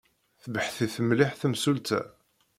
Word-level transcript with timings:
Tebḥet-it 0.41 0.95
mliḥ 1.07 1.31
temsulta. 1.41 2.01